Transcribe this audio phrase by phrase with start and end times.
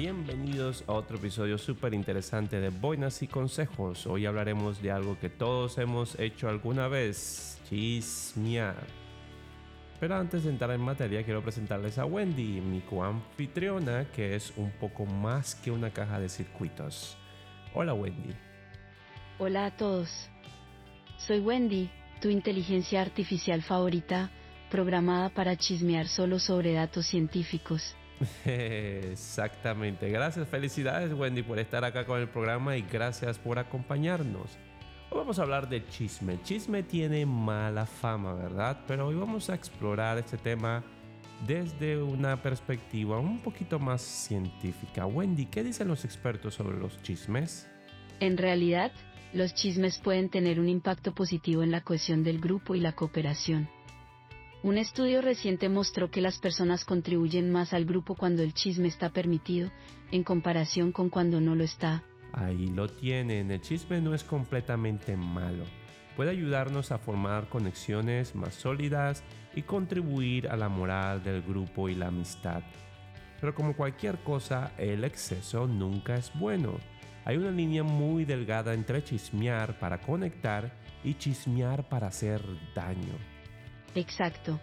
[0.00, 4.06] Bienvenidos a otro episodio súper interesante de Boinas y Consejos.
[4.06, 8.86] Hoy hablaremos de algo que todos hemos hecho alguna vez, chismear.
[9.98, 14.70] Pero antes de entrar en materia quiero presentarles a Wendy, mi coanfitriona, que es un
[14.70, 17.16] poco más que una caja de circuitos.
[17.74, 18.36] Hola Wendy.
[19.40, 20.30] Hola a todos.
[21.16, 21.90] Soy Wendy,
[22.20, 24.30] tu inteligencia artificial favorita,
[24.70, 27.96] programada para chismear solo sobre datos científicos.
[28.44, 30.08] Exactamente.
[30.10, 34.58] Gracias, felicidades Wendy por estar acá con el programa y gracias por acompañarnos.
[35.10, 36.40] Hoy vamos a hablar de chisme.
[36.42, 38.80] Chisme tiene mala fama, ¿verdad?
[38.86, 40.82] Pero hoy vamos a explorar este tema
[41.46, 45.06] desde una perspectiva un poquito más científica.
[45.06, 47.68] Wendy, ¿qué dicen los expertos sobre los chismes?
[48.20, 48.92] En realidad,
[49.32, 53.68] los chismes pueden tener un impacto positivo en la cohesión del grupo y la cooperación.
[54.64, 59.10] Un estudio reciente mostró que las personas contribuyen más al grupo cuando el chisme está
[59.10, 59.70] permitido,
[60.10, 62.02] en comparación con cuando no lo está.
[62.32, 65.64] Ahí lo tienen, el chisme no es completamente malo.
[66.16, 69.22] Puede ayudarnos a formar conexiones más sólidas
[69.54, 72.62] y contribuir a la moral del grupo y la amistad.
[73.40, 76.80] Pero como cualquier cosa, el exceso nunca es bueno.
[77.24, 80.72] Hay una línea muy delgada entre chismear para conectar
[81.04, 82.42] y chismear para hacer
[82.74, 83.37] daño.
[83.94, 84.60] Exacto.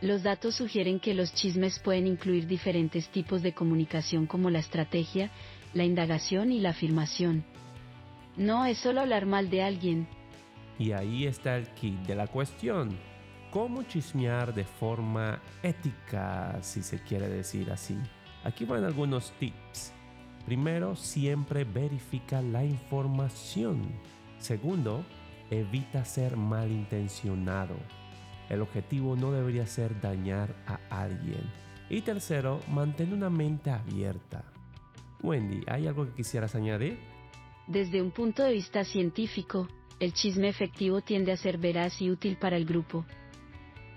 [0.00, 5.30] Los datos sugieren que los chismes pueden incluir diferentes tipos de comunicación como la estrategia,
[5.72, 7.44] la indagación y la afirmación.
[8.36, 10.06] No es solo hablar mal de alguien.
[10.78, 12.98] Y ahí está el kit de la cuestión.
[13.50, 17.96] ¿Cómo chismear de forma ética, si se quiere decir así?
[18.44, 19.92] Aquí van algunos tips.
[20.44, 23.82] Primero, siempre verifica la información.
[24.38, 25.04] Segundo,
[25.50, 27.76] evita ser malintencionado.
[28.48, 31.42] El objetivo no debería ser dañar a alguien.
[31.88, 34.44] Y tercero, mantén una mente abierta.
[35.22, 36.98] Wendy, ¿hay algo que quisieras añadir?
[37.66, 39.68] Desde un punto de vista científico,
[39.98, 43.04] el chisme efectivo tiende a ser veraz y útil para el grupo.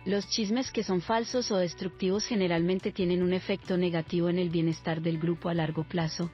[0.06, 5.02] Los chismes que son falsos o destructivos generalmente tienen un efecto negativo en el bienestar
[5.02, 6.32] del grupo a largo plazo.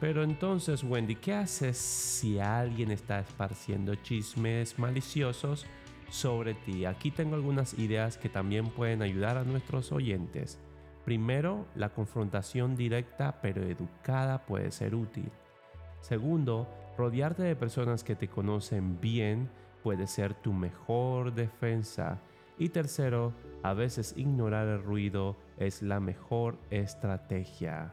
[0.00, 5.66] Pero entonces, Wendy, ¿qué haces si alguien está esparciendo chismes maliciosos
[6.10, 6.84] sobre ti.
[6.84, 10.58] Aquí tengo algunas ideas que también pueden ayudar a nuestros oyentes.
[11.04, 15.30] Primero, la confrontación directa pero educada puede ser útil.
[16.00, 19.48] Segundo, rodearte de personas que te conocen bien
[19.82, 22.20] puede ser tu mejor defensa.
[22.58, 23.32] Y tercero,
[23.62, 27.92] a veces ignorar el ruido es la mejor estrategia.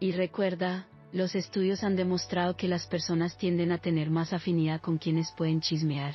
[0.00, 4.98] Y recuerda, los estudios han demostrado que las personas tienden a tener más afinidad con
[4.98, 6.14] quienes pueden chismear.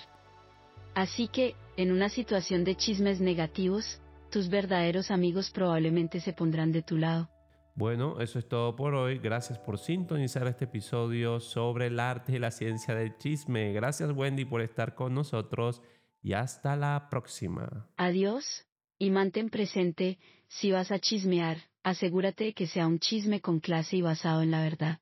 [0.96, 4.00] Así que, en una situación de chismes negativos,
[4.32, 7.30] tus verdaderos amigos probablemente se pondrán de tu lado.
[7.76, 9.18] Bueno, eso es todo por hoy.
[9.18, 13.74] Gracias por sintonizar este episodio sobre el arte y la ciencia del chisme.
[13.74, 15.82] Gracias Wendy por estar con nosotros
[16.22, 17.88] y hasta la próxima.
[17.98, 18.68] Adiós,
[19.00, 23.98] y mantén presente, si vas a chismear, asegúrate de que sea un chisme con clase
[23.98, 25.00] y basado en la verdad.